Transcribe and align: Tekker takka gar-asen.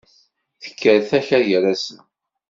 Tekker 0.61 0.99
takka 1.09 1.39
gar-asen. 1.49 1.99